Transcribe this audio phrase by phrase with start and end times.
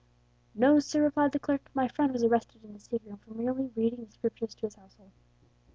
[0.55, 3.69] "No, sir," replied the clerk; "my friend was arrested in his sick room for merely
[3.75, 5.11] reading the Scriptures to his household!"